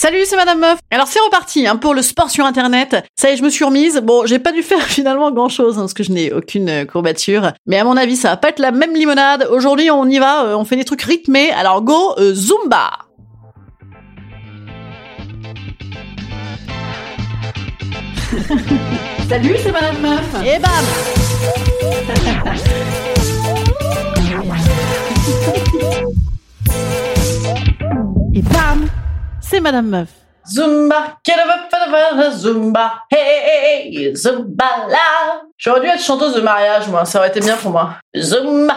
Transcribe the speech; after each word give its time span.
Salut, 0.00 0.20
c'est 0.26 0.36
Madame 0.36 0.60
Meuf. 0.60 0.78
Alors 0.92 1.08
c'est 1.08 1.18
reparti 1.18 1.66
hein, 1.66 1.74
pour 1.74 1.92
le 1.92 2.02
sport 2.02 2.30
sur 2.30 2.44
Internet. 2.44 3.04
Ça 3.16 3.30
y 3.30 3.32
est, 3.32 3.36
je 3.36 3.42
me 3.42 3.50
suis 3.50 3.64
remise. 3.64 4.00
Bon, 4.00 4.26
j'ai 4.26 4.38
pas 4.38 4.52
dû 4.52 4.62
faire 4.68 4.84
finalement 4.84 5.32
grand 5.32 5.48
chose 5.48 5.74
parce 5.74 5.92
que 5.92 6.04
je 6.04 6.12
n'ai 6.12 6.32
aucune 6.32 6.68
euh, 6.68 6.84
courbature. 6.84 7.50
Mais 7.66 7.80
à 7.80 7.84
mon 7.84 7.96
avis, 7.96 8.14
ça 8.14 8.28
va 8.28 8.36
pas 8.36 8.50
être 8.50 8.60
la 8.60 8.70
même 8.70 8.94
limonade. 8.94 9.48
Aujourd'hui, 9.50 9.90
on 9.90 10.06
y 10.06 10.20
va. 10.20 10.44
euh, 10.44 10.54
on 10.54 10.64
fait 10.64 10.76
des 10.76 10.84
trucs 10.84 11.02
rythmés. 11.02 11.50
Alors 11.50 11.82
go, 11.82 12.14
euh, 12.18 12.32
Zumba. 12.32 12.90
Salut, 19.28 19.56
c'est 19.60 19.72
Madame 19.72 20.00
Meuf. 20.00 20.32
Et 20.44 20.60
bam. 20.60 20.70
c'est 29.48 29.60
Madame 29.60 29.88
Meuf. 29.88 30.08
Zumba, 30.46 31.18
Zumba, 32.30 33.04
hey, 33.10 33.90
hey, 33.90 34.14
Zumba 34.14 34.86
là. 34.88 35.47
J'aurais 35.58 35.80
dû 35.80 35.86
être 35.88 36.00
chanteuse 36.00 36.34
de 36.34 36.40
mariage, 36.40 36.88
moi, 36.88 37.04
ça 37.04 37.18
aurait 37.18 37.28
été 37.28 37.40
bien 37.40 37.56
pour 37.56 37.72
moi. 37.72 37.94
Noudum. 38.14 38.70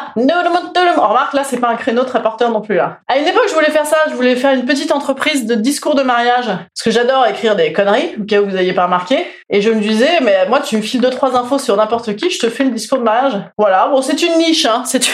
Oh, 0.97 1.07
remarque, 1.07 1.33
là, 1.33 1.43
c'est 1.43 1.59
pas 1.59 1.69
un 1.69 1.75
créneau 1.75 2.03
très 2.03 2.21
porteur 2.21 2.49
non 2.49 2.61
plus, 2.61 2.75
là. 2.75 2.97
À 3.07 3.17
une 3.17 3.27
époque, 3.27 3.45
je 3.47 3.53
voulais 3.53 3.69
faire 3.69 3.85
ça, 3.85 3.97
je 4.09 4.15
voulais 4.15 4.35
faire 4.35 4.53
une 4.53 4.65
petite 4.65 4.91
entreprise 4.91 5.45
de 5.45 5.55
discours 5.55 5.95
de 5.95 6.03
mariage. 6.03 6.47
Parce 6.47 6.83
que 6.83 6.91
j'adore 6.91 7.25
écrire 7.27 7.55
des 7.55 7.71
conneries, 7.71 8.15
au 8.19 8.23
cas 8.23 8.41
où 8.41 8.45
vous 8.45 8.55
n'ayez 8.55 8.73
pas 8.73 8.85
remarqué. 8.85 9.27
Et 9.49 9.61
je 9.61 9.69
me 9.69 9.79
disais, 9.79 10.19
mais 10.21 10.47
moi, 10.47 10.59
tu 10.59 10.75
me 10.77 10.81
files 10.81 11.01
deux, 11.01 11.09
trois 11.09 11.35
infos 11.35 11.59
sur 11.59 11.77
n'importe 11.77 12.15
qui, 12.15 12.29
je 12.29 12.39
te 12.39 12.49
fais 12.49 12.63
le 12.63 12.71
discours 12.71 12.97
de 12.97 13.03
mariage. 13.03 13.33
Voilà, 13.57 13.87
bon, 13.87 14.01
c'est 14.01 14.21
une 14.21 14.37
niche, 14.37 14.65
hein. 14.65 14.83
C'est 14.85 15.05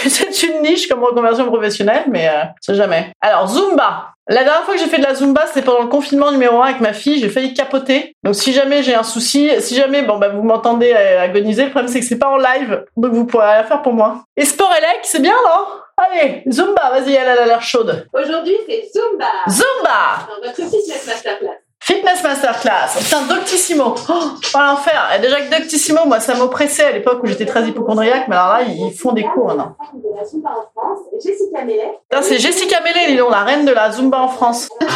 une, 0.44 0.62
niche 0.64 0.88
comme 0.88 1.04
reconversion 1.04 1.46
professionnelle, 1.46 2.04
mais 2.09 2.28
euh, 2.28 2.44
c'est 2.62 2.76
jamais. 2.76 3.12
Alors, 3.22 3.48
Zumba. 3.48 4.14
La 4.30 4.44
dernière 4.44 4.64
fois 4.64 4.74
que 4.74 4.80
j'ai 4.81 4.88
fait 4.88 4.98
de 4.98 5.06
la 5.06 5.16
Zumba, 5.16 5.46
c'était 5.48 5.62
pendant 5.62 5.84
le 5.84 5.88
confinement 5.88 6.31
numéro 6.34 6.62
1 6.62 6.66
avec 6.66 6.81
ma 6.81 6.92
fille, 6.92 7.18
j'ai 7.18 7.30
failli 7.30 7.54
capoter. 7.54 8.14
Donc 8.26 8.36
si 8.36 8.52
jamais 8.52 8.84
j'ai 8.84 8.94
un 8.94 9.04
souci, 9.04 9.50
si 9.59 9.74
jamais 9.74 10.02
bon 10.02 10.18
bah 10.18 10.28
vous 10.28 10.44
m'entendez 10.44 10.94
euh, 10.94 11.22
le 11.66 11.72
problème 11.72 11.91
c'est 11.91 12.00
que 12.00 12.06
c'est 12.06 12.19
pas 12.19 12.29
en 12.29 12.38
live, 12.38 12.85
donc 12.95 13.12
vous 13.13 13.25
pourrez 13.25 13.51
rien 13.51 13.63
faire 13.63 13.81
pour 13.81 13.94
moi. 13.94 14.23
Et 14.35 14.45
sport 14.45 14.72
élec, 14.75 15.00
c'est 15.03 15.22
bien 15.22 15.35
non? 15.45 15.66
Allez, 15.97 16.44
Zumba, 16.51 16.90
vas-y, 16.91 17.13
elle, 17.13 17.28
elle 17.28 17.40
a 17.40 17.45
l'air 17.45 17.62
chaude. 17.62 18.07
Aujourd'hui, 18.13 18.56
c'est 18.68 18.90
Zumba 18.94 19.25
Zumba 19.50 20.28
dans 20.28 20.40
votre 20.47 20.56
fitness 20.56 21.07
masterclass. 21.07 21.57
Fitness 21.79 22.23
Masterclass. 22.23 22.97
Putain, 22.97 23.22
Doctissimo. 23.28 23.94
Oh, 24.09 24.13
oh 24.13 24.31
l'enfer. 24.57 25.12
Et 25.16 25.19
déjà 25.19 25.40
que 25.40 25.47
Doctissimo, 25.50 26.06
moi, 26.06 26.19
ça 26.19 26.34
m'oppressait 26.34 26.85
à 26.85 26.91
l'époque 26.91 27.22
où 27.23 27.28
j'étais 27.28 27.46
très 27.46 27.63
hypochondriaque, 27.63 28.28
mais 28.28 28.35
alors 28.35 28.53
là, 28.53 28.63
ils 28.63 28.91
font 28.94 29.12
des 29.13 29.23
cours 29.23 29.46
maintenant. 29.47 29.78
De 29.94 30.09
la 30.17 30.25
Zumba 30.25 30.50
en 30.50 30.66
France, 30.75 31.00
Jessica. 31.23 31.62
Putain, 31.62 32.22
c'est 32.23 32.40
Jessica 32.40 32.81
Mellet, 32.81 33.07
dis 33.07 33.16
donc, 33.16 33.29
la 33.31 33.44
reine 33.44 33.63
de 33.63 33.72
la 33.72 33.91
Zumba 33.91 34.19
en 34.19 34.28
France. 34.28 34.67
On 34.81 34.85
a 34.85 34.90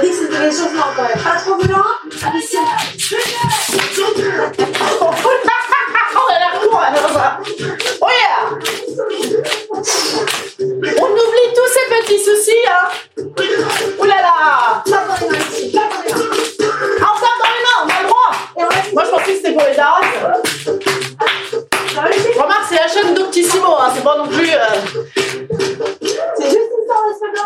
dit 0.00 0.08
que 0.08 0.14
c'était 0.14 0.40
les 0.40 0.50
changements 0.50 0.90
quand 0.96 1.02
même. 1.02 1.18
Hein, 23.62 23.90
c'est 23.94 24.04
pas 24.04 24.16
non 24.18 24.26
plus... 24.26 24.50
euh, 24.50 24.58
C'est 26.38 26.48
juste 26.48 26.70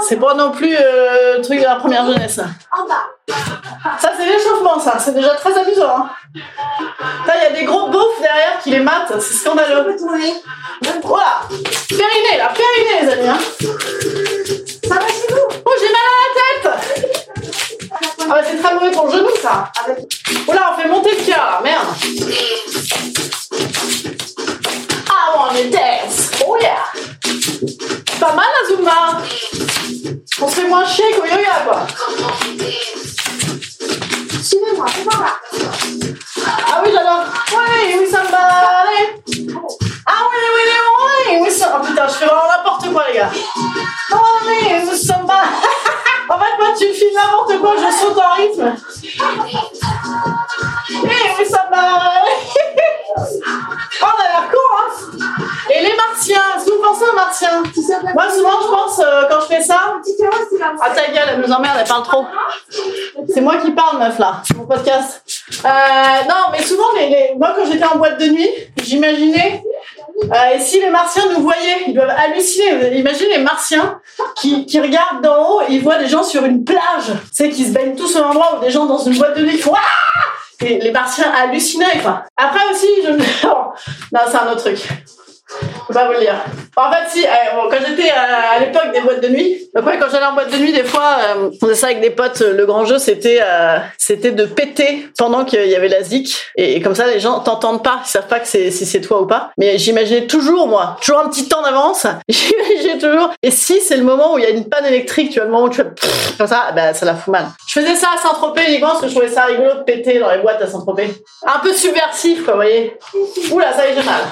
c'est 0.06 0.16
pas 0.16 0.34
non 0.34 0.50
plus 0.50 0.74
euh, 0.74 1.36
le 1.36 1.42
truc 1.42 1.58
de 1.58 1.64
la 1.64 1.76
première 1.76 2.06
jeunesse. 2.06 2.40
En 2.72 2.86
bas. 2.86 3.06
Ça, 3.98 4.12
c'est 4.16 4.26
l'échauffement, 4.26 4.78
ça. 4.78 4.98
C'est 4.98 5.14
déjà 5.14 5.30
très 5.30 5.56
amusant. 5.56 5.96
Hein. 5.96 6.10
Là, 7.26 7.34
il 7.36 7.42
y 7.42 7.46
a 7.46 7.50
des 7.58 7.64
gros 7.64 7.88
beaufs 7.88 8.20
derrière 8.20 8.58
qui 8.62 8.70
les 8.70 8.80
matent. 8.80 9.20
C'est 9.20 9.34
scandaleux. 9.34 9.96
Voilà. 11.02 11.40
Périnée, 11.88 12.38
là. 12.38 12.52
Périnée, 12.54 13.02
les 13.02 13.08
amis. 13.12 13.28
Hein. 13.28 13.38
Ça 14.88 14.94
va 14.94 15.08
chez 15.08 15.28
vous? 15.30 15.48
Oh, 15.64 15.72
j'ai 15.80 15.88
mal 15.88 16.02
à 16.08 16.18
la 16.24 16.28
tête. 16.62 16.70
Ah, 18.20 18.26
bah, 18.28 18.42
c'est 18.44 18.58
très 18.62 18.74
mauvais 18.74 18.90
pour 18.90 19.06
le 19.06 19.12
genou, 19.12 19.30
ça. 19.40 19.70
Oh 20.46 20.52
là, 20.52 20.72
on 20.72 20.80
fait 20.80 20.88
monter 20.88 21.10
le 21.10 21.24
cœur, 21.24 21.44
là. 21.44 21.60
Merde. 21.62 21.86
Oh 25.60 26.56
yeah. 26.60 26.84
Pas 28.20 28.32
mal, 28.32 28.46
la 28.46 28.68
Zumba. 28.68 29.18
On 30.40 30.48
se 30.48 30.54
fait 30.54 30.68
moins 30.68 30.86
chier 30.86 31.10
qu'au 31.16 31.24
yoga, 31.24 31.64
quoi. 31.66 31.86
Suivez-moi, 34.40 34.86
c'est 34.94 35.04
par 35.04 35.20
là. 35.20 35.36
Ah 36.46 36.80
oui, 36.84 36.90
j'adore. 36.94 37.24
Oui, 37.50 37.96
oui, 37.98 38.06
ça 38.08 38.22
me 38.22 38.28
aller. 38.28 39.20
Ah 40.06 40.22
oui, 40.30 40.38
oui, 40.54 40.62
oui, 41.26 41.38
oui, 41.42 41.50
ça. 41.50 41.76
Oh 41.76 41.84
putain, 41.84 42.06
je 42.06 42.12
fais 42.12 42.26
vraiment 42.26 42.48
n'importe 42.56 42.92
quoi, 42.92 43.04
les 43.08 43.18
gars. 43.18 43.30
Oh 44.12 44.16
oui, 44.46 44.58
oui, 44.62 44.96
ça 44.96 45.18
me. 45.18 45.28
En 46.30 46.38
fait, 46.38 46.58
moi, 46.58 46.68
tu 46.78 46.86
me 46.86 46.92
filmes 46.92 47.14
n'importe 47.14 47.58
quoi, 47.58 47.74
je 47.78 47.90
saute 47.96 48.18
en 48.18 48.34
rythme. 48.36 48.76
Oui, 51.02 51.16
oui, 51.38 51.46
ça 51.50 51.66
me 51.68 51.74
va 51.74 52.17
Aux 56.20 57.14
martiens 57.14 57.62
Tu 57.72 57.80
sais, 57.82 57.94
Moi, 58.14 58.24
souvent, 58.30 58.60
je 58.62 58.68
pense, 58.68 58.98
euh, 59.00 59.22
quand 59.30 59.40
je 59.42 59.46
fais 59.46 59.62
ça, 59.62 59.80
ah 60.80 60.90
ta 60.90 61.06
gueule, 61.12 61.28
elle 61.34 61.40
nous 61.40 61.52
emmerde, 61.52 61.76
elle 61.80 61.86
parle 61.86 62.02
trop. 62.02 62.24
C'est 63.32 63.40
moi 63.40 63.56
qui 63.58 63.70
parle, 63.70 63.98
meuf, 63.98 64.18
là, 64.18 64.42
mon 64.56 64.66
podcast. 64.66 65.22
Euh, 65.64 65.68
non, 66.28 66.34
mais 66.52 66.62
souvent, 66.62 66.90
les, 66.96 67.08
les- 67.08 67.34
moi, 67.38 67.54
quand 67.56 67.64
j'étais 67.70 67.84
en 67.84 67.96
boîte 67.96 68.18
de 68.20 68.26
nuit, 68.26 68.48
j'imaginais, 68.82 69.62
euh, 70.24 70.54
et 70.56 70.60
si 70.60 70.80
les 70.80 70.90
martiens 70.90 71.24
nous 71.32 71.40
voyaient, 71.42 71.84
ils 71.86 71.94
doivent 71.94 72.10
halluciner. 72.16 72.96
Imaginez 72.98 73.36
les 73.36 73.42
martiens 73.44 74.00
qui, 74.36 74.66
qui 74.66 74.80
regardent 74.80 75.22
d'en 75.22 75.48
haut 75.48 75.60
et 75.62 75.74
ils 75.74 75.82
voient 75.82 75.98
des 75.98 76.08
gens 76.08 76.24
sur 76.24 76.44
une 76.44 76.64
plage, 76.64 77.06
tu 77.06 77.16
sais, 77.32 77.50
qui 77.50 77.64
se 77.64 77.70
baignent 77.72 77.94
tous 77.94 78.16
au 78.16 78.20
même 78.20 78.30
endroit, 78.30 78.56
ou 78.58 78.64
des 78.64 78.70
gens 78.70 78.86
dans 78.86 78.98
une 78.98 79.16
boîte 79.16 79.36
de 79.36 79.42
nuit 79.44 79.56
qui 79.56 79.62
font 79.62 79.74
Ah 79.76 80.64
et 80.64 80.80
les 80.80 80.90
martiens 80.90 81.30
hallucinaient, 81.40 82.00
quoi. 82.02 82.24
Après 82.36 82.58
aussi, 82.72 82.88
je 83.04 83.10
non, 83.46 83.70
c'est 84.28 84.36
un 84.36 84.50
autre 84.50 84.64
truc. 84.64 84.78
Je 85.88 85.94
peux 85.94 86.00
pas 86.00 86.06
vous 86.06 86.12
le 86.12 86.20
dire. 86.20 86.67
En 86.78 86.92
fait, 86.92 87.08
si, 87.08 87.26
euh, 87.26 87.30
bon, 87.56 87.68
quand 87.68 87.84
j'étais 87.84 88.08
euh, 88.08 88.56
à 88.56 88.60
l'époque 88.60 88.92
des 88.94 89.00
boîtes 89.00 89.20
de 89.20 89.28
nuit, 89.28 89.68
donc 89.74 89.84
ouais, 89.84 89.98
quand 89.98 90.06
j'allais 90.10 90.26
en 90.26 90.32
boîte 90.32 90.52
de 90.52 90.58
nuit, 90.58 90.72
des 90.72 90.84
fois, 90.84 91.18
euh, 91.20 91.50
on 91.50 91.66
faisait 91.66 91.74
ça 91.74 91.86
avec 91.88 92.00
des 92.00 92.10
potes. 92.10 92.40
Le 92.40 92.64
grand 92.66 92.84
jeu, 92.84 92.98
c'était 92.98 93.40
euh, 93.42 93.78
c'était 93.98 94.30
de 94.30 94.46
péter 94.46 95.08
pendant 95.18 95.44
qu'il 95.44 95.66
y 95.66 95.74
avait 95.74 95.88
la 95.88 96.04
zik. 96.04 96.36
Et, 96.56 96.80
comme 96.80 96.94
ça, 96.94 97.06
les 97.06 97.18
gens 97.18 97.40
t'entendent 97.40 97.82
pas, 97.82 98.00
ils 98.04 98.08
savent 98.08 98.28
pas 98.28 98.38
que 98.38 98.46
c'est 98.46 98.70
si 98.70 98.86
c'est 98.86 99.00
toi 99.00 99.22
ou 99.22 99.26
pas. 99.26 99.50
Mais 99.58 99.76
j'imaginais 99.76 100.26
toujours, 100.26 100.68
moi, 100.68 100.96
toujours 101.00 101.20
un 101.20 101.28
petit 101.28 101.48
temps 101.48 101.62
d'avance. 101.62 102.06
J'imaginais 102.28 102.98
toujours. 102.98 103.30
Et 103.42 103.50
si 103.50 103.80
c'est 103.80 103.96
le 103.96 104.04
moment 104.04 104.34
où 104.34 104.38
il 104.38 104.44
y 104.44 104.46
a 104.46 104.50
une 104.50 104.68
panne 104.68 104.86
électrique, 104.86 105.30
tu 105.30 105.38
vois, 105.40 105.46
le 105.46 105.50
moment 105.50 105.64
où 105.64 105.70
tu 105.70 105.76
fais 105.76 105.84
pfff, 105.84 106.38
comme 106.38 106.46
ça, 106.46 106.70
ben 106.74 106.94
ça 106.94 107.04
la 107.04 107.14
fout 107.14 107.32
mal. 107.32 107.46
Je 107.66 107.80
faisais 107.80 107.96
ça 107.96 108.08
à 108.14 108.22
Saint-Tropez 108.22 108.62
uniquement 108.68 108.90
parce 108.90 109.00
que 109.00 109.08
je 109.08 109.14
trouvais 109.14 109.28
ça 109.28 109.46
rigolo 109.46 109.74
de 109.74 109.82
péter 109.82 110.18
dans 110.18 110.30
les 110.30 110.38
boîtes 110.38 110.62
à 110.62 110.66
Saint-Tropez. 110.66 111.10
Un 111.44 111.58
peu 111.58 111.72
subversif, 111.72 112.44
quoi, 112.44 112.54
vous 112.54 112.60
voyez. 112.60 112.96
Oula, 113.50 113.72
ça 113.74 113.86
y 113.86 113.90
est, 113.90 113.96
j'ai 113.96 114.02
mal. 114.02 114.22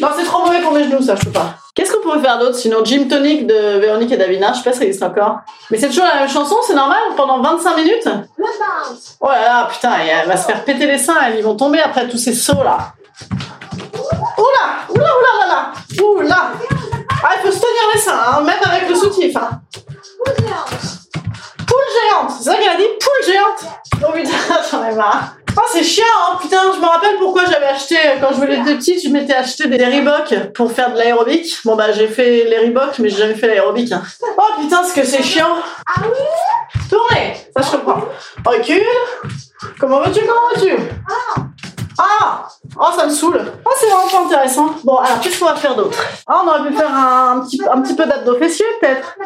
Non, 0.00 0.08
c'est 0.16 0.24
trop 0.24 0.44
mauvais 0.44 0.60
pour 0.60 0.72
mes 0.72 0.84
genoux, 0.84 1.02
ça, 1.02 1.16
je 1.16 1.24
peux 1.24 1.32
pas. 1.32 1.54
Qu'est-ce 1.74 1.92
qu'on 1.92 2.02
pourrait 2.02 2.20
faire 2.20 2.38
d'autre 2.38 2.54
Sinon, 2.54 2.84
Gym 2.84 3.08
Tonic 3.08 3.48
de 3.48 3.78
Véronique 3.78 4.12
et 4.12 4.16
Davina, 4.16 4.52
je 4.52 4.58
sais 4.58 4.64
pas 4.64 4.72
si 4.72 4.78
ça 4.78 4.84
existe 4.84 5.02
encore. 5.02 5.38
Mais 5.70 5.78
c'est 5.78 5.88
toujours 5.88 6.04
la 6.04 6.20
même 6.20 6.28
chanson, 6.28 6.56
c'est 6.64 6.74
normal 6.74 7.00
Pendant 7.16 7.42
25 7.42 7.76
minutes. 7.76 8.08
Oh 9.20 9.26
là 9.26 9.40
là, 9.40 9.68
putain, 9.70 9.92
elle 9.98 10.28
va 10.28 10.36
se 10.36 10.46
faire 10.46 10.64
péter 10.64 10.86
les 10.86 10.98
seins, 10.98 11.30
ils 11.36 11.42
vont 11.42 11.56
tomber 11.56 11.80
après 11.80 12.06
tous 12.08 12.18
ces 12.18 12.32
sauts 12.32 12.62
là. 12.62 12.92
Oula, 13.92 14.86
oula, 14.88 15.10
oula, 15.18 15.46
là, 15.48 15.72
oula. 16.00 16.52
Ah, 17.24 17.30
il 17.36 17.42
faut 17.42 17.52
se 17.52 17.60
tenir 17.60 17.90
les 17.92 18.00
seins, 18.00 18.20
hein, 18.24 18.40
même 18.42 18.58
avec 18.64 18.88
le 18.88 18.94
soutif. 18.94 19.36
Hein. 19.36 19.60
Chiant, 25.84 26.04
hein, 26.32 26.38
putain, 26.40 26.72
je 26.74 26.80
me 26.80 26.86
rappelle 26.86 27.16
pourquoi 27.18 27.44
j'avais 27.44 27.66
acheté, 27.66 27.96
euh, 27.96 28.18
quand 28.20 28.30
je 28.30 28.34
voulais 28.36 28.54
être 28.56 28.64
petite, 28.64 29.02
je 29.04 29.08
m'étais 29.10 29.34
acheté 29.34 29.68
des 29.68 29.84
Reebok 29.84 30.52
pour 30.54 30.72
faire 30.72 30.92
de 30.92 30.98
l'aérobic. 30.98 31.54
Bon, 31.64 31.76
bah, 31.76 31.92
j'ai 31.92 32.08
fait 32.08 32.44
les 32.44 32.58
Reebok, 32.58 32.98
mais 32.98 33.08
j'ai 33.08 33.18
jamais 33.18 33.34
fait 33.34 33.46
l'aérobic. 33.46 33.92
hein. 33.92 34.02
Oh 34.36 34.60
putain, 34.60 34.82
ce 34.84 34.92
que 34.94 35.04
c'est 35.06 35.22
chiant. 35.22 35.56
Ah 35.86 36.00
oui? 36.02 36.80
Tournez, 36.90 37.34
ça 37.56 37.62
je 37.62 37.76
comprends. 37.76 38.04
Recule. 38.44 38.82
Comment 39.78 40.00
veux-tu, 40.02 40.20
comment 40.20 40.48
veux-tu 40.56 40.76
Ah 41.98 42.48
Oh, 42.76 42.86
ça 42.96 43.06
me 43.06 43.10
saoule. 43.10 43.40
Intéressant. 44.16 44.66
Bon, 44.84 44.96
alors, 44.96 45.20
qu'est-ce 45.20 45.38
qu'on 45.40 45.46
va 45.46 45.56
faire 45.56 45.74
d'autre? 45.74 45.98
Ah, 46.26 46.42
on 46.44 46.48
aurait 46.48 46.68
pu 46.68 46.74
faire 46.76 46.94
un, 46.94 47.40
petit, 47.40 47.60
un 47.70 47.80
petit 47.80 47.94
peu 47.94 48.06
d'abdos 48.06 48.36
fessiers, 48.38 48.66
peut-être. 48.80 49.16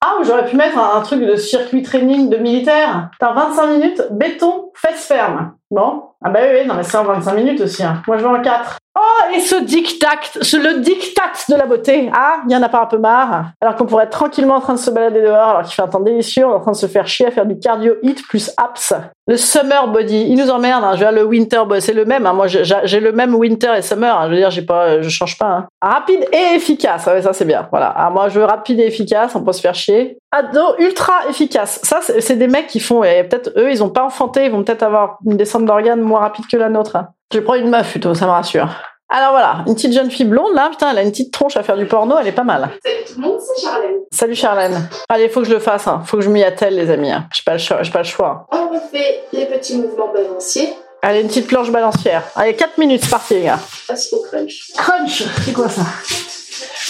Ah, 0.00 0.14
j'aurais 0.22 0.46
pu 0.46 0.56
mettre 0.56 0.78
un, 0.78 1.00
truc 1.00 1.20
de 1.24 1.36
circuit 1.36 1.82
training 1.82 2.28
de 2.28 2.36
militaire. 2.36 3.10
T'as 3.18 3.32
25 3.32 3.66
minutes, 3.66 4.02
béton, 4.10 4.70
fesses 4.74 5.04
fermes. 5.06 5.52
Bon 5.70 6.04
Ah 6.24 6.30
bah 6.30 6.40
oui, 6.42 6.60
oui, 6.60 6.66
non 6.66 6.74
mais 6.74 6.82
c'est 6.82 6.96
en 6.96 7.04
25 7.04 7.34
minutes 7.34 7.60
aussi. 7.60 7.82
hein. 7.84 8.02
Moi, 8.06 8.16
je 8.18 8.22
veux 8.22 8.28
en 8.30 8.40
4. 8.40 8.78
Oh, 9.00 9.34
et 9.36 9.38
ce 9.40 9.54
dictat, 9.62 10.08
le 10.34 10.80
dictat 10.80 11.22
de 11.48 11.54
la 11.54 11.66
beauté. 11.66 12.10
Ah, 12.12 12.38
il 12.48 12.52
y 12.52 12.56
en 12.56 12.62
a 12.62 12.68
pas 12.68 12.82
un 12.82 12.86
peu 12.86 12.98
marre 12.98 13.50
Alors 13.60 13.76
qu'on 13.76 13.86
pourrait 13.86 14.04
être 14.04 14.10
tranquillement 14.10 14.56
en 14.56 14.60
train 14.60 14.74
de 14.74 14.78
se 14.78 14.90
balader 14.90 15.22
dehors, 15.22 15.50
alors 15.50 15.62
qu'il 15.62 15.72
fait 15.72 15.82
un 15.82 15.88
temps 15.88 16.00
délicieux, 16.00 16.44
on 16.44 16.50
est 16.50 16.54
en 16.54 16.60
train 16.60 16.72
de 16.72 16.76
se 16.76 16.86
faire 16.86 17.06
chier 17.06 17.26
à 17.26 17.30
faire 17.30 17.46
du 17.46 17.58
cardio 17.60 17.94
hit 18.02 18.26
plus 18.26 18.50
abs. 18.56 18.94
Le 19.28 19.36
summer 19.36 19.86
body, 19.88 20.26
il 20.30 20.36
nous 20.36 20.50
emmerde. 20.50 20.82
Hein. 20.82 20.92
Je 20.94 21.04
veux 21.04 21.12
dire, 21.12 21.12
le 21.12 21.22
winter 21.24 21.60
body, 21.66 21.80
c'est 21.80 21.92
le 21.92 22.06
même. 22.06 22.26
hein. 22.26 22.32
Moi, 22.32 22.46
j'ai 22.48 23.00
le 23.00 23.12
même 23.12 23.34
winter 23.34 23.72
et 23.76 23.82
summer. 23.82 24.24
Je 24.24 24.30
veux 24.30 24.36
dire, 24.36 24.50
j'ai 24.50 24.62
pas, 24.62 25.00
je 25.00 25.08
change 25.10 25.38
pas. 25.38 25.66
Rapide 25.82 26.26
et 26.32 26.56
efficace. 26.56 27.06
Ah 27.06 27.12
ouais, 27.12 27.22
ça 27.22 27.32
c'est 27.32 27.44
bien. 27.44 27.68
Voilà. 27.70 27.92
Ah, 27.94 28.10
moi, 28.10 28.28
je 28.30 28.40
veux 28.40 28.46
rapide 28.46 28.80
et 28.80 28.86
efficace. 28.86 29.34
On 29.36 29.42
peut 29.44 29.52
se 29.52 29.60
faire 29.60 29.74
chier. 29.74 30.16
Ado 30.32 30.60
ultra 30.78 31.12
efficace. 31.28 31.78
Ça, 31.82 32.00
c'est 32.02 32.20
c'est 32.22 32.36
des 32.36 32.48
mecs 32.48 32.66
qui 32.66 32.80
font. 32.80 33.04
Et 33.04 33.22
peut-être 33.24 33.50
eux, 33.56 33.70
ils 33.70 33.84
ont 33.84 33.90
pas 33.90 34.02
enfanté. 34.04 34.46
Ils 34.46 34.50
vont 34.50 34.64
peut-être 34.64 34.82
avoir 34.82 35.18
une 35.26 35.36
descente 35.36 35.66
d'organes 35.66 36.00
moins 36.00 36.20
rapide 36.20 36.46
que 36.50 36.56
la 36.56 36.70
nôtre. 36.70 36.96
Je 37.32 37.40
prends 37.40 37.54
une 37.54 37.68
meuf 37.68 37.90
plutôt. 37.90 38.14
Ça 38.14 38.26
me 38.26 38.30
rassure. 38.30 38.68
Alors 39.10 39.30
voilà, 39.30 39.64
une 39.66 39.74
petite 39.74 39.92
jeune 39.94 40.10
fille 40.10 40.26
blonde 40.26 40.54
là, 40.54 40.68
putain, 40.70 40.90
elle 40.90 40.98
a 40.98 41.02
une 41.02 41.10
petite 41.10 41.32
tronche 41.32 41.56
à 41.56 41.62
faire 41.62 41.78
du 41.78 41.86
porno, 41.86 42.16
elle 42.20 42.26
est 42.26 42.32
pas 42.32 42.44
mal. 42.44 42.68
Salut 42.84 42.96
tout 43.06 43.14
le 43.20 43.26
monde, 43.26 43.38
c'est 43.40 43.62
Charlène. 43.62 43.96
Salut 44.12 44.34
Charlène. 44.34 44.88
Allez, 45.08 45.30
faut 45.30 45.40
que 45.40 45.46
je 45.46 45.52
le 45.54 45.60
fasse, 45.60 45.86
hein. 45.86 46.02
faut 46.04 46.18
que 46.18 46.22
je 46.22 46.28
m'y 46.28 46.44
attelle 46.44 46.74
les 46.76 46.90
amis. 46.90 47.10
hein. 47.10 47.26
J'ai 47.32 47.42
pas 47.42 47.52
le 47.54 47.58
choix. 47.58 47.78
Pas 47.90 47.98
le 48.00 48.04
choix. 48.04 48.46
On 48.52 48.68
refait 48.68 49.22
les 49.32 49.46
petits 49.46 49.78
mouvements 49.78 50.12
balanciers. 50.12 50.74
Allez, 51.00 51.22
une 51.22 51.28
petite 51.28 51.46
planche 51.46 51.70
balancière. 51.70 52.22
Allez, 52.36 52.54
4 52.54 52.76
minutes, 52.76 53.02
c'est 53.04 53.10
parti 53.10 53.34
les 53.34 53.44
gars. 53.44 53.58
Passe 53.86 54.12
au 54.12 54.20
crunch. 54.20 54.72
Crunch, 54.76 55.22
c'est 55.42 55.52
quoi 55.54 55.70
ça? 55.70 55.82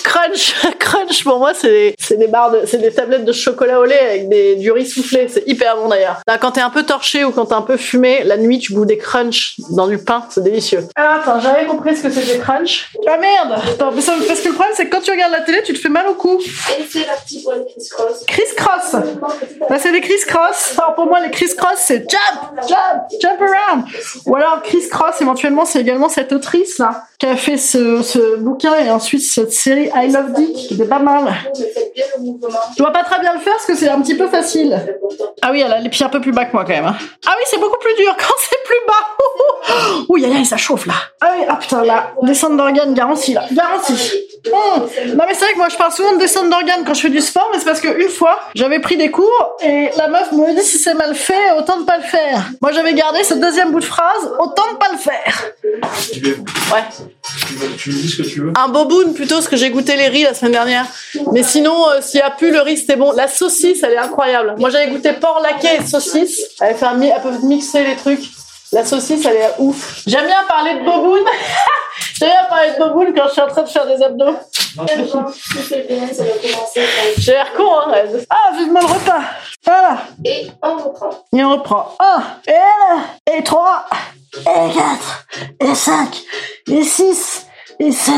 Crunch, 0.09 0.55
crunch 0.79 1.23
pour 1.23 1.39
moi 1.39 1.53
c'est 1.55 1.95
c'est 1.99 2.17
des 2.17 2.29
barres 2.29 2.51
de 2.51 2.61
c'est 2.65 2.79
des 2.79 2.91
tablettes 2.93 3.27
de 3.27 3.33
chocolat 3.33 3.79
au 3.79 3.85
lait 3.85 3.99
avec 3.99 4.29
des 4.31 4.57
du 4.57 4.73
riz 4.73 4.87
soufflé, 4.87 5.29
c'est 5.29 5.45
hyper 5.47 5.77
bon 5.77 5.89
d'ailleurs. 5.89 6.23
Là 6.27 6.39
quand 6.39 6.53
t'es 6.53 6.63
un 6.63 6.71
peu 6.71 6.83
torché 6.85 7.25
ou 7.25 7.31
quand 7.31 7.45
t'es 7.47 7.55
un 7.55 7.61
peu 7.63 7.77
fumé, 7.77 8.23
la 8.25 8.39
nuit 8.39 8.59
tu 8.59 8.73
bouffes 8.73 8.87
des 8.87 8.97
crunch 8.97 9.57
dans 9.71 9.87
du 9.87 9.99
pain, 9.99 10.25
c'est 10.31 10.43
délicieux. 10.43 10.85
Ah 10.97 11.19
attends, 11.21 11.41
j'avais 11.41 11.67
compris 11.67 11.95
ce 11.95 12.05
que 12.05 12.11
c'était 12.11 12.39
crunch. 12.39 12.91
Ah 13.07 13.19
merde 13.19 13.61
Attends, 13.71 13.93
mais 13.93 14.01
ça- 14.01 14.15
parce 14.27 14.41
que 14.41 14.49
le 14.49 14.55
problème 14.55 14.73
c'est 14.77 14.87
que 14.87 14.97
quand 14.97 15.03
tu 15.03 15.11
regardes 15.11 15.33
la 15.33 15.43
télé, 15.43 15.63
tu 15.63 15.75
te 15.75 15.79
fais 15.79 15.91
mal 15.91 16.07
au 16.09 16.15
cou. 16.15 16.39
Et 16.41 16.85
c'est 16.91 17.05
parti 17.07 17.43
pour 17.43 17.53
les 17.53 17.67
criss-cross. 17.71 18.25
Criss-cross 18.27 18.93
Bah 19.69 19.77
c'est 19.79 19.93
des 19.93 20.01
criss-cross. 20.01 20.75
Alors 20.79 20.95
pour 20.95 21.05
moi 21.07 21.21
les 21.21 21.31
criss-cross 21.31 21.77
c'est 21.77 22.09
jump, 22.11 22.61
jump, 22.67 23.03
jump 23.21 23.41
around. 23.43 23.85
Ou 24.27 24.37
alors 24.37 24.63
criss-cross 24.63 25.21
éventuellement 25.21 25.67
c'est 25.67 25.81
également 25.81 26.09
cette 26.09 26.33
autrice 26.33 26.79
là 26.79 27.05
qui 27.19 27.27
a 27.27 27.35
fait 27.37 27.57
ce, 27.57 28.01
ce 28.03 28.37
bouquin 28.37 28.77
et 28.77 28.91
ensuite 28.91 29.23
cette 29.23 29.53
série 29.53 29.91
I 30.05 30.11
Love 30.11 30.33
Dick 30.33 30.55
qui 30.55 30.75
était 30.75 30.87
pas 30.87 30.99
mal. 30.99 31.25
Je 31.57 32.77
dois 32.79 32.93
pas 32.93 33.05
très 33.05 33.21
bien 33.21 33.33
le 33.35 33.41
faire 33.41 33.55
parce 33.55 33.67
que 33.67 33.75
c'est 33.75 33.89
un 33.89 34.01
petit 34.01 34.15
peu 34.17 34.29
facile. 34.29 34.79
Ah 35.43 35.51
oui, 35.53 35.63
elle 35.65 35.73
a 35.73 35.79
les 35.81 35.89
pieds 35.89 36.05
un 36.07 36.09
peu 36.09 36.21
plus 36.21 36.33
bas 36.33 36.45
que 36.45 36.53
moi 36.53 36.65
quand 36.65 36.73
même. 36.73 36.87
hein. 36.87 36.97
Ah 37.27 37.35
oui, 37.39 37.45
c'est 37.47 37.59
beaucoup 37.61 37.79
plus 37.79 37.95
dur 37.95 38.15
quand 38.19 38.35
c'est 38.41 38.63
plus 38.65 38.77
bas. 38.87 40.05
Ouh, 40.09 40.17
aïe, 40.17 40.45
ça 40.45 40.57
chauffe 40.57 40.87
là. 40.87 40.95
Ah 41.21 41.31
oui, 41.37 41.45
ah 41.49 41.57
putain, 41.57 41.85
là, 41.85 42.13
descente 42.23 42.57
d'organes 42.57 42.95
garantie 42.95 43.35
là, 43.35 43.45
garantie. 43.53 44.13
Hum. 44.47 44.83
Non 45.17 45.25
mais 45.27 45.35
c'est 45.35 45.45
vrai 45.45 45.53
que 45.53 45.59
moi 45.59 45.69
je 45.69 45.77
parle 45.77 45.91
souvent 45.93 46.13
de 46.13 46.19
descente 46.19 46.49
d'organes 46.49 46.85
quand 46.87 46.95
je 46.95 47.01
fais 47.01 47.11
du 47.11 47.21
sport, 47.21 47.49
mais 47.53 47.59
c'est 47.59 47.65
parce 47.65 47.81
qu'une 47.81 48.09
fois 48.09 48.39
j'avais 48.55 48.79
pris 48.79 48.97
des 48.97 49.11
cours 49.11 49.57
et 49.63 49.91
la 49.97 50.07
meuf 50.07 50.31
me 50.33 50.55
dit 50.55 50.63
si 50.63 50.79
c'est 50.79 50.95
mal 50.95 51.15
fait, 51.17 51.53
autant 51.59 51.79
ne 51.79 51.85
pas 51.85 51.97
le 51.97 52.05
faire. 52.05 52.45
Moi 52.63 52.71
j'avais 52.73 52.95
gardé 52.95 53.25
ce 53.25 53.35
deuxième 53.35 53.73
bout 53.73 53.81
de 53.81 53.85
phrase, 53.85 54.33
autant 54.39 54.63
ne 54.73 54.77
pas 54.77 54.87
le 54.93 54.99
faire. 54.99 55.43
Tu, 56.13 56.21
veux- 56.21 56.37
Ouais. 56.73 56.83
tu 57.47 57.55
veux- 57.55 57.77
tu 57.77 57.91
me 57.91 57.95
dis 57.97 58.09
ce 58.09 58.23
que 58.23 58.29
tu 58.29 58.41
veux. 58.41 58.53
Un 58.57 58.69
boboon 58.69 59.13
plutôt, 59.15 59.37
parce 59.37 59.49
que 59.49 59.57
j'ai 59.57 59.71
goûté 59.71 59.97
les 59.97 60.09
riz 60.09 60.23
la 60.25 60.35
semaine 60.35 60.53
dernière. 60.53 60.87
Mais 61.33 61.43
sinon, 61.43 61.89
euh, 61.91 62.01
s'il 62.01 62.21
y 62.21 62.23
a 62.23 62.31
plus 62.31 62.51
le 62.53 62.61
riz, 62.61 62.77
c'était 62.79 62.97
bon. 62.97 63.13
La 63.13 63.29
saucisse, 63.29 63.83
elle 63.83 63.93
est 63.93 63.99
incroyable. 63.99 64.55
Moi, 64.59 64.71
j'avais 64.71 64.89
goûté 64.91 65.13
porc 65.15 65.41
laqué 65.43 65.77
et 65.81 65.87
saucisse. 65.87 66.41
Elle, 66.61 66.77
fait 66.77 66.87
un 66.87 66.95
mi- 66.95 67.11
elle 67.15 67.23
peut 67.23 67.37
mixer 67.47 67.85
les 67.85 67.97
trucs. 67.97 68.25
La 68.73 68.85
saucisse, 68.85 69.25
elle 69.25 69.37
est 69.37 69.55
ouf. 69.59 70.03
J'aime 70.07 70.27
bien 70.27 70.45
parler 70.47 70.75
de 70.75 70.85
boboon. 70.85 71.25
J'aime 72.19 72.29
bien 72.31 72.45
parler 72.49 72.71
de 72.73 72.79
boboon 72.79 73.13
quand 73.17 73.27
je 73.29 73.33
suis 73.33 73.41
en 73.41 73.47
train 73.49 73.63
de 73.63 73.69
faire 73.69 73.87
des 73.87 74.03
abdos. 74.03 74.37
J'ai 77.19 77.33
l'air 77.33 77.53
con, 77.55 77.65
hein. 77.87 77.93
Ah, 78.31 78.53
vivement 78.57 78.81
le 78.81 78.87
repas. 78.87 79.21
Voilà. 79.65 79.99
Et 80.25 80.49
on 80.63 80.77
reprend. 80.77 81.11
Et 81.35 81.45
on 81.45 81.53
reprend. 81.53 81.97
1, 82.01 82.23
et 82.47 82.55
1, 83.33 83.39
et 83.39 83.43
3, 83.43 83.87
et 84.41 84.75
4, 84.75 85.27
et 85.61 85.75
5, 85.75 86.23
et 86.71 86.83
6, 86.83 87.47
et 87.81 87.93
7. 87.93 88.15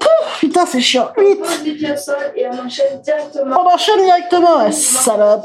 Pouf, 0.00 0.38
putain, 0.40 0.66
c'est 0.66 0.80
chiant. 0.80 1.12
8. 1.16 1.38
On 1.40 2.66
enchaîne 2.66 3.00
directement. 3.02 3.56
On 3.60 3.74
enchaîne 3.74 4.04
directement, 4.04 4.64
ouais, 4.64 4.72
salope. 4.72 5.44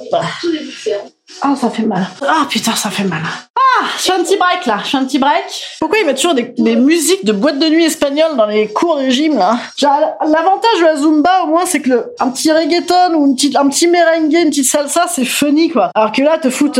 Ah, 1.42 1.56
ça 1.56 1.70
fait 1.70 1.84
mal. 1.84 2.08
Ah, 2.22 2.46
putain, 2.50 2.74
ça 2.76 2.90
fait 2.90 3.04
mal. 3.04 3.22
Ah, 3.24 3.86
je 3.98 4.04
fais 4.04 4.14
un 4.14 4.24
petit 4.24 4.38
break, 4.38 4.66
là. 4.66 4.80
Je 4.84 4.90
fais 4.90 4.98
un 4.98 5.06
petit 5.06 5.20
break. 5.20 5.44
Pourquoi 5.80 6.00
ils 6.00 6.06
mettent 6.06 6.16
toujours 6.16 6.34
des, 6.34 6.76
musiques 6.76 7.26
de 7.26 7.32
boîte 7.32 7.60
de 7.60 7.68
nuit 7.68 7.86
espagnole 7.86 8.36
dans 8.36 8.46
les 8.46 8.70
cours 8.70 8.98
de 8.98 9.10
gym, 9.10 9.38
là 9.38 9.58
L'avantage 9.82 10.80
de 10.80 10.84
la 10.84 10.96
Zumba, 10.96 11.44
au 11.44 11.48
moins, 11.48 11.66
c'est 11.66 11.82
que 11.82 11.90
le, 11.90 12.14
un 12.20 12.30
petit 12.30 12.52
reggaeton 12.52 13.14
ou 13.16 13.28
une 13.28 13.36
petite, 13.36 13.56
un 13.56 13.68
petit 13.68 13.88
merengue, 13.88 14.34
une 14.34 14.50
petite 14.50 14.66
salsa, 14.66 15.06
c'est 15.08 15.26
funny, 15.26 15.70
quoi. 15.70 15.92
Alors 15.94 16.12
que 16.12 16.22
là, 16.22 16.38
te 16.38 16.50
foutent... 16.50 16.80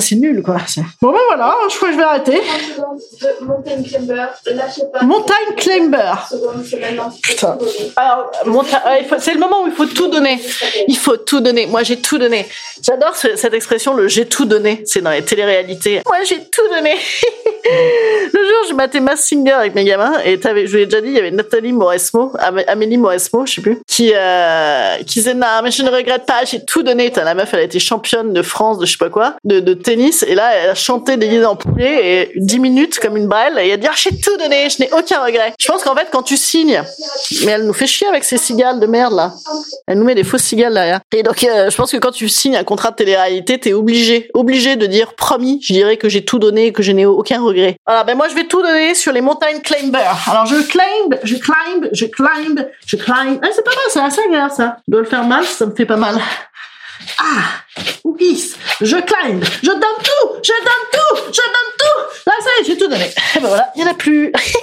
C'est 0.00 0.16
nul, 0.16 0.42
quoi. 0.42 0.56
Bon, 1.02 1.12
ben 1.12 1.18
voilà, 1.28 1.54
je 1.68 1.76
crois 1.76 1.88
que 1.88 1.94
je 1.94 1.98
vais 1.98 2.04
arrêter. 2.04 2.40
30 2.76 3.00
secondes 3.00 3.40
de 3.40 3.44
mountain 3.46 3.82
climber. 3.82 4.26
Lâchez 4.46 4.82
pas. 4.92 5.02
Montagne 5.04 5.54
climber. 5.56 6.12
30 6.28 6.30
secondes, 6.30 6.64
c'est 6.68 6.80
maintenant. 6.80 7.10
Putain. 7.22 7.58
Alors, 7.96 8.30
euh, 8.46 9.16
c'est 9.18 9.34
le 9.34 9.40
moment 9.40 9.62
où 9.64 9.66
il 9.66 9.72
faut 9.72 9.86
tout 9.86 10.08
donner. 10.08 10.40
Il 10.88 10.96
faut 10.96 11.16
tout 11.16 11.40
donner. 11.40 11.66
Moi, 11.66 11.79
j'ai 11.82 12.00
tout 12.00 12.18
donné. 12.18 12.46
J'adore 12.82 13.16
ce- 13.16 13.36
cette 13.36 13.54
expression, 13.54 13.94
le 13.94 14.08
j'ai 14.08 14.26
tout 14.26 14.44
donné. 14.44 14.82
C'est 14.86 15.00
dans 15.02 15.10
les 15.10 15.22
téléréalités. 15.22 16.02
Moi, 16.06 16.22
j'ai 16.24 16.38
tout 16.50 16.66
donné. 16.74 16.94
le 18.32 18.38
jour, 18.44 18.58
je 18.68 18.74
matais 18.74 19.00
Mass 19.00 19.20
Singer 19.20 19.52
avec 19.52 19.74
mes 19.74 19.84
gamins 19.84 20.14
et 20.24 20.38
je 20.42 20.48
vous 20.70 20.76
l'ai 20.76 20.86
déjà 20.86 21.00
dit, 21.00 21.08
il 21.08 21.14
y 21.14 21.18
avait 21.18 21.30
Nathalie 21.30 21.72
Mauresmo, 21.72 22.32
Am- 22.38 22.62
Amélie 22.66 22.96
Mauresmo, 22.96 23.46
je 23.46 23.54
sais 23.54 23.60
plus, 23.62 23.78
qui, 23.86 24.12
euh, 24.14 24.96
qui 25.06 25.20
disait, 25.20 25.34
non, 25.34 25.46
mais 25.62 25.70
je 25.70 25.82
ne 25.82 25.90
regrette 25.90 26.26
pas, 26.26 26.44
j'ai 26.44 26.64
tout 26.64 26.82
donné. 26.82 27.12
La 27.16 27.34
meuf, 27.34 27.50
elle 27.52 27.60
a 27.60 27.62
été 27.64 27.78
championne 27.78 28.32
de 28.32 28.42
France, 28.42 28.78
de 28.78 28.86
je 28.86 28.92
sais 28.92 28.98
pas 28.98 29.10
quoi, 29.10 29.34
de, 29.44 29.60
de 29.60 29.74
tennis. 29.74 30.24
Et 30.26 30.34
là, 30.34 30.52
elle 30.54 30.70
a 30.70 30.74
chanté 30.74 31.16
déguisée 31.16 31.44
en 31.44 31.56
poulet 31.56 32.30
et 32.34 32.40
10 32.40 32.58
minutes 32.58 32.98
comme 32.98 33.16
une 33.16 33.26
brêle 33.28 33.58
et 33.58 33.66
elle 33.68 33.72
a 33.72 33.76
dit, 33.76 33.86
ah, 33.90 33.94
j'ai 33.96 34.18
tout 34.18 34.36
donné, 34.38 34.68
je 34.70 34.82
n'ai 34.82 34.90
aucun 34.92 35.22
regret. 35.24 35.52
Je 35.58 35.66
pense 35.66 35.82
qu'en 35.82 35.94
fait, 35.94 36.08
quand 36.10 36.22
tu 36.22 36.36
signes, 36.36 36.82
mais 37.44 37.52
elle 37.52 37.66
nous 37.66 37.72
fait 37.72 37.86
chier 37.86 38.06
avec 38.06 38.24
ces 38.24 38.38
cigales 38.38 38.80
de 38.80 38.86
merde 38.86 39.14
là. 39.14 39.32
Elle 39.86 39.98
nous 39.98 40.04
met 40.04 40.14
des 40.14 40.24
fausses 40.24 40.42
cigales 40.42 40.74
derrière. 40.74 41.00
Et 41.14 41.22
donc, 41.22 41.42
euh, 41.44 41.69
je 41.70 41.76
pense 41.76 41.92
que 41.92 41.96
quand 41.96 42.10
tu 42.10 42.28
signes 42.28 42.56
un 42.56 42.64
contrat 42.64 42.90
de 42.90 42.96
télé-réalité, 42.96 43.58
t'es 43.58 43.72
obligé, 43.72 44.30
obligé 44.34 44.76
de 44.76 44.86
dire 44.86 45.14
promis, 45.14 45.60
je 45.62 45.72
dirais 45.72 45.96
que 45.96 46.08
j'ai 46.08 46.24
tout 46.24 46.38
donné 46.38 46.66
et 46.66 46.72
que 46.72 46.82
je 46.82 46.92
n'ai 46.92 47.06
aucun 47.06 47.40
regret. 47.40 47.76
Voilà, 47.86 48.04
ben 48.04 48.16
moi 48.16 48.28
je 48.28 48.34
vais 48.34 48.44
tout 48.44 48.62
donner 48.62 48.94
sur 48.94 49.12
les 49.12 49.20
montagnes 49.20 49.60
climber. 49.60 49.98
Alors 50.26 50.46
je 50.46 50.56
climb, 50.56 51.18
je 51.22 51.36
climb, 51.36 51.88
je 51.92 52.06
climb, 52.06 52.68
je 52.86 52.96
climb. 52.96 53.40
Ah, 53.42 53.48
c'est 53.54 53.64
pas 53.64 53.70
mal, 53.70 53.84
c'est 53.88 54.00
assez 54.00 54.20
agréable 54.26 54.52
ça. 54.52 54.76
Je 54.86 54.92
dois 54.92 55.00
le 55.00 55.06
faire 55.06 55.24
mal, 55.24 55.44
ça 55.44 55.66
me 55.66 55.74
fait 55.74 55.86
pas 55.86 55.96
mal. 55.96 56.20
Ah, 57.18 57.82
oui, 58.04 58.52
je 58.80 58.96
climb, 58.96 59.42
je 59.62 59.70
donne 59.70 59.80
tout, 59.80 60.28
je 60.42 60.52
donne 60.52 60.86
tout, 60.92 61.16
je 61.32 61.40
donne 61.40 61.72
tout. 61.78 62.00
Là, 62.26 62.32
ça 62.40 62.50
y 62.58 62.60
est, 62.60 62.64
j'ai 62.66 62.76
tout 62.76 62.88
donné. 62.88 63.04
Et 63.36 63.40
ben 63.40 63.48
voilà, 63.48 63.70
il 63.74 63.82
n'y 63.82 63.88
en 63.88 63.92
a 63.92 63.94
plus. 63.94 64.32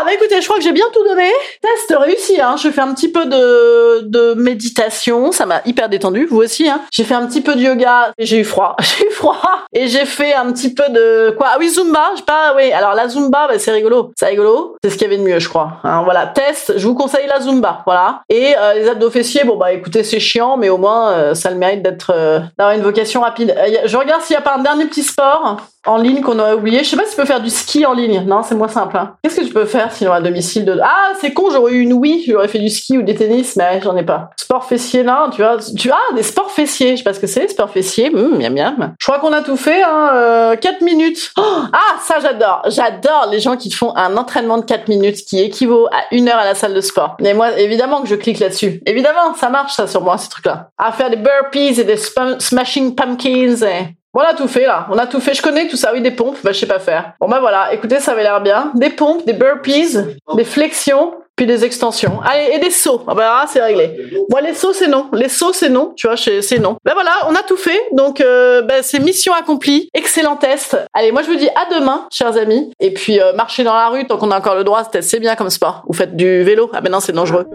ah, 0.00 0.02
bah 0.04 0.12
écoutez, 0.12 0.40
je 0.40 0.46
crois 0.46 0.58
que 0.58 0.64
j'ai 0.64 0.72
bien 0.72 0.86
tout 0.92 1.04
donné. 1.04 1.30
Test 1.60 1.94
réussi, 1.98 2.40
hein. 2.40 2.56
Je 2.56 2.70
fais 2.70 2.80
un 2.80 2.94
petit 2.94 3.10
peu 3.10 3.26
de, 3.26 4.00
de 4.02 4.34
méditation, 4.34 5.32
ça 5.32 5.46
m'a 5.46 5.60
hyper 5.64 5.88
détendu, 5.88 6.26
vous 6.26 6.38
aussi, 6.38 6.68
hein. 6.68 6.80
J'ai 6.90 7.04
fait 7.04 7.14
un 7.14 7.26
petit 7.26 7.40
peu 7.40 7.54
de 7.54 7.60
yoga, 7.60 8.12
j'ai 8.18 8.38
eu 8.38 8.44
froid, 8.44 8.76
j'ai 8.80 9.06
eu 9.06 9.10
froid. 9.10 9.40
Et 9.72 9.88
j'ai 9.88 10.04
fait 10.04 10.34
un 10.34 10.52
petit 10.52 10.72
peu 10.74 10.84
de 10.90 11.34
quoi? 11.36 11.48
Ah 11.52 11.56
oui, 11.58 11.68
Zumba, 11.68 12.10
je 12.12 12.18
sais 12.18 12.24
pas, 12.24 12.54
oui. 12.56 12.72
Alors 12.72 12.94
la 12.94 13.08
Zumba, 13.08 13.48
bah, 13.48 13.58
c'est 13.58 13.72
rigolo, 13.72 14.12
c'est 14.16 14.26
rigolo. 14.26 14.76
C'est 14.82 14.90
ce 14.90 14.96
qu'il 14.96 15.10
y 15.10 15.12
avait 15.12 15.18
de 15.18 15.28
mieux, 15.28 15.38
je 15.38 15.48
crois. 15.48 15.78
Hein, 15.84 16.02
voilà, 16.04 16.26
test. 16.28 16.74
Je 16.76 16.86
vous 16.86 16.94
conseille 16.94 17.26
la 17.26 17.40
Zumba, 17.40 17.82
voilà. 17.86 18.22
Et 18.28 18.54
euh, 18.56 18.74
les 18.74 18.88
abdos 18.88 19.10
fessiers, 19.10 19.44
bon 19.44 19.56
bah 19.56 19.72
écoutez, 19.72 20.04
c'est 20.04 20.20
chiant, 20.20 20.56
mais 20.56 20.68
au 20.68 20.78
moins 20.78 21.12
euh, 21.12 21.34
ça 21.34 21.50
le 21.50 21.56
mérite 21.56 21.82
d'être 21.82 22.12
euh, 22.14 22.40
d'avoir 22.58 22.76
une 22.76 22.82
vocation 22.82 23.20
rapide. 23.20 23.54
Euh, 23.56 23.78
je 23.84 23.96
regarde 23.96 24.22
s'il 24.22 24.34
y 24.34 24.38
a 24.38 24.42
pas 24.42 24.56
un 24.56 24.62
dernier 24.62 24.86
petit 24.86 25.02
sport 25.02 25.58
en 25.86 25.96
ligne 25.96 26.20
qu'on 26.20 26.38
aurait 26.38 26.54
oublié. 26.54 26.84
Je 26.84 26.90
sais 26.90 26.96
pas 26.96 27.04
si 27.04 27.10
tu 27.10 27.16
peux 27.16 27.26
faire 27.26 27.40
du 27.40 27.50
ski 27.50 27.84
en 27.86 27.92
ligne. 27.92 28.24
Non, 28.26 28.42
c'est 28.42 28.54
moins 28.54 28.68
simple. 28.68 28.96
hein. 28.96 29.14
Qu'est-ce 29.22 29.36
que 29.40 29.44
tu 29.44 29.52
peux 29.52 29.64
faire 29.64 29.92
sinon 29.92 30.12
à 30.12 30.20
domicile 30.20 30.64
de 30.64 30.78
Ah, 30.82 31.12
c'est 31.20 31.32
con, 31.32 31.50
j'aurais 31.50 31.72
eu 31.72 31.80
une 31.80 31.92
Wii, 31.94 32.24
j'aurais 32.28 32.48
fait 32.48 32.58
du 32.58 32.68
ski 32.70 32.98
ou 32.98 33.02
des 33.02 33.14
tennis, 33.14 33.56
mais 33.56 33.80
j'en 33.82 33.96
ai 33.96 34.02
pas. 34.04 34.30
Sport 34.36 34.64
fessier, 34.64 35.02
non, 35.02 35.30
tu 35.30 35.42
vois. 35.42 35.56
Tu 35.76 35.90
ah, 35.90 36.14
des 36.14 36.22
sports 36.22 36.50
fessiers. 36.50 36.92
Je 36.92 36.96
sais 36.98 37.04
pas 37.04 37.14
ce 37.14 37.20
que 37.20 37.26
c'est, 37.26 37.48
sport 37.48 37.70
fessier. 37.70 38.10
Hum, 38.14 38.38
miam 38.38 38.54
miam. 38.54 38.94
Je 38.98 39.06
crois 39.06 39.18
qu'on 39.18 39.32
a 39.32 39.42
tout 39.42 39.56
fait. 39.56 39.82
Hein. 39.82 40.10
Euh, 40.14 40.56
4 40.56 40.80
minutes. 40.82 41.32
Oh, 41.36 41.42
ah, 41.72 41.96
ça 42.02 42.16
j'adore. 42.20 42.62
J'adore 42.68 43.28
les 43.30 43.40
gens 43.40 43.56
qui 43.56 43.70
font 43.70 43.94
un 43.96 44.16
entraînement 44.16 44.58
de 44.58 44.64
4 44.64 44.88
minutes 44.88 45.24
qui 45.26 45.40
équivaut 45.40 45.86
à 45.86 46.14
une 46.14 46.28
heure 46.28 46.38
à 46.38 46.44
la 46.44 46.54
salle 46.54 46.74
de 46.74 46.80
sport. 46.80 47.16
Mais 47.20 47.34
moi, 47.34 47.58
évidemment 47.58 48.00
que 48.02 48.08
je 48.08 48.14
clique 48.14 48.38
là-dessus. 48.40 48.80
Évidemment, 48.86 49.34
ça 49.38 49.50
marche 49.50 49.74
ça 49.74 49.86
sur 49.86 50.00
moi 50.02 50.18
ces 50.18 50.28
trucs-là. 50.28 50.68
À 50.78 50.92
faire 50.92 51.10
des 51.10 51.16
burpees 51.16 51.80
et 51.80 51.84
des 51.84 51.98
smashing 52.38 52.94
pumpkins. 52.94 53.56
Et... 53.66 53.94
Bon, 54.14 54.20
on 54.20 54.24
a 54.24 54.34
tout 54.34 54.46
fait 54.46 54.64
là, 54.64 54.86
on 54.90 54.96
a 54.96 55.06
tout 55.06 55.20
fait. 55.20 55.34
Je 55.34 55.42
connais 55.42 55.66
tout 55.66 55.76
ça, 55.76 55.92
oui, 55.92 56.00
des 56.00 56.12
pompes, 56.12 56.38
bah 56.44 56.52
je 56.52 56.60
sais 56.60 56.66
pas 56.66 56.78
faire. 56.78 57.14
Bon 57.20 57.28
bah 57.28 57.40
voilà, 57.40 57.74
écoutez, 57.74 57.98
ça 57.98 58.12
avait 58.12 58.22
l'air 58.22 58.40
bien. 58.40 58.70
Des 58.76 58.90
pompes, 58.90 59.26
des 59.26 59.32
burpees, 59.32 59.98
des 60.36 60.44
flexions, 60.44 61.14
puis 61.34 61.46
des 61.46 61.64
extensions. 61.64 62.20
Allez, 62.24 62.54
et 62.54 62.58
des 62.60 62.70
sauts. 62.70 63.02
Ah 63.08 63.14
bah 63.14 63.44
c'est 63.48 63.60
réglé. 63.60 63.90
Moi, 64.30 64.40
les 64.40 64.54
sauts, 64.54 64.72
c'est 64.72 64.86
non. 64.86 65.08
Les 65.12 65.28
sauts, 65.28 65.52
c'est 65.52 65.68
non. 65.68 65.92
Tu 65.96 66.06
vois, 66.06 66.16
c'est 66.16 66.42
c'est 66.42 66.60
non. 66.60 66.76
Ben 66.84 66.94
voilà, 66.94 67.10
on 67.28 67.34
a 67.34 67.42
tout 67.42 67.56
fait. 67.56 67.80
Donc, 67.90 68.20
euh, 68.20 68.62
ben, 68.62 68.84
c'est 68.84 69.00
mission 69.00 69.32
accomplie. 69.34 69.88
Excellent 69.94 70.36
test. 70.36 70.76
Allez, 70.92 71.10
moi, 71.10 71.22
je 71.22 71.26
vous 71.28 71.36
dis 71.36 71.48
à 71.48 71.74
demain, 71.74 72.06
chers 72.12 72.36
amis. 72.36 72.72
Et 72.78 72.94
puis, 72.94 73.20
euh, 73.20 73.32
marcher 73.32 73.64
dans 73.64 73.74
la 73.74 73.88
rue 73.88 74.06
tant 74.06 74.16
qu'on 74.16 74.30
a 74.30 74.38
encore 74.38 74.54
le 74.54 74.62
droit, 74.62 74.82
c'est 74.92 75.02
c'est 75.02 75.18
bien 75.18 75.34
comme 75.34 75.50
sport. 75.50 75.82
Vous 75.88 75.94
faites 75.94 76.14
du 76.14 76.44
vélo. 76.44 76.70
Ah 76.72 76.80
ben 76.80 76.90
non, 76.90 77.00
c'est 77.00 77.12
dangereux. 77.12 77.46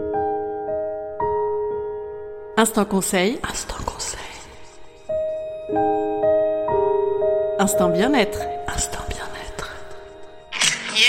Instant 2.58 2.84
conseil. 2.84 3.38
Instant 3.50 3.76
conseil. 3.86 4.20
Instant 7.60 7.90
bien-être. 7.90 8.38
Instant 8.74 9.04
bien-être. 9.10 9.68
Yeah, 10.96 11.04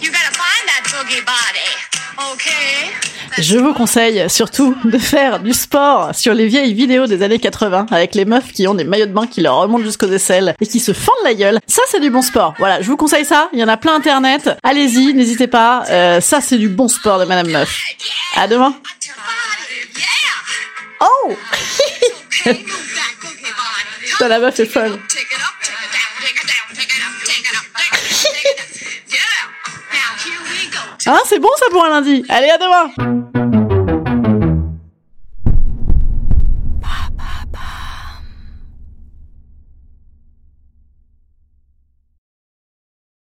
you 0.00 0.08
gotta 0.10 0.32
find 0.32 0.64
that 0.66 0.82
boogie 0.90 1.20
body, 1.20 2.32
okay? 2.32 2.90
Je 3.36 3.58
vous 3.58 3.74
conseille 3.74 4.30
surtout 4.30 4.74
de 4.84 4.96
faire 4.96 5.40
du 5.40 5.52
sport 5.52 6.14
sur 6.14 6.32
les 6.32 6.46
vieilles 6.46 6.72
vidéos 6.72 7.06
des 7.06 7.22
années 7.22 7.38
80 7.38 7.84
avec 7.90 8.14
les 8.14 8.24
meufs 8.24 8.50
qui 8.50 8.66
ont 8.66 8.72
des 8.72 8.84
maillots 8.84 9.04
de 9.04 9.12
bain 9.12 9.26
qui 9.26 9.42
leur 9.42 9.56
remontent 9.56 9.84
jusqu'aux 9.84 10.10
aisselles 10.10 10.54
et 10.58 10.66
qui 10.66 10.80
se 10.80 10.94
fendent 10.94 11.22
la 11.22 11.34
gueule. 11.34 11.58
Ça, 11.66 11.82
c'est 11.90 12.00
du 12.00 12.08
bon 12.08 12.22
sport. 12.22 12.54
Voilà, 12.56 12.80
je 12.80 12.86
vous 12.86 12.96
conseille 12.96 13.26
ça. 13.26 13.50
Il 13.52 13.58
y 13.58 13.62
en 13.62 13.68
a 13.68 13.76
plein 13.76 13.94
internet. 13.94 14.48
Allez-y, 14.62 15.12
n'hésitez 15.12 15.48
pas. 15.48 15.84
Euh, 15.90 16.22
ça, 16.22 16.40
c'est 16.40 16.56
du 16.56 16.70
bon 16.70 16.88
sport 16.88 17.18
de 17.18 17.26
Madame 17.26 17.50
Meuf. 17.50 17.84
À 18.36 18.48
demain. 18.48 18.74
Oh. 21.02 21.36
Putain, 24.18 24.28
la 24.28 24.38
meuf 24.38 24.58
est 24.58 24.66
folle. 24.66 24.98
Hein, 31.08 31.16
c'est 31.24 31.38
bon 31.38 31.48
ça 31.56 31.64
pour 31.70 31.82
un 31.86 31.88
lundi. 31.88 32.22
Allez, 32.28 32.50
à 32.50 32.58
demain 32.58 33.17